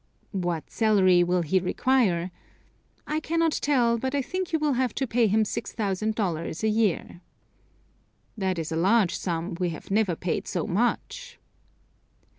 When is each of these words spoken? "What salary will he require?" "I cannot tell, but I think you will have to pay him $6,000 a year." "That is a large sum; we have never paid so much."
"What 0.31 0.71
salary 0.71 1.23
will 1.23 1.43
he 1.43 1.59
require?" 1.59 2.31
"I 3.05 3.19
cannot 3.19 3.51
tell, 3.61 3.99
but 3.99 4.15
I 4.15 4.23
think 4.23 4.51
you 4.51 4.57
will 4.57 4.73
have 4.73 4.95
to 4.95 5.05
pay 5.05 5.27
him 5.27 5.43
$6,000 5.43 6.63
a 6.63 6.67
year." 6.67 7.21
"That 8.35 8.57
is 8.57 8.71
a 8.71 8.75
large 8.77 9.15
sum; 9.15 9.57
we 9.59 9.69
have 9.69 9.91
never 9.91 10.15
paid 10.15 10.47
so 10.47 10.65
much." 10.65 11.37